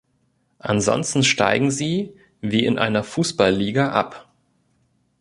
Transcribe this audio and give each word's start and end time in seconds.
Ansonsten 0.57 1.23
steigen 1.23 1.69
sie 1.69 2.15
wie 2.41 2.65
in 2.65 2.79
einer 2.79 3.03
Fußballiga 3.03 3.91
ab. 3.91 4.29